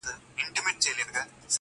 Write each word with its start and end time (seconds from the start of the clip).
گــــوره 0.37 0.49
زمــا 0.55 0.71
د 0.75 0.83
زړه 0.83 1.01
ســـكــــونـــــه. 1.05 1.23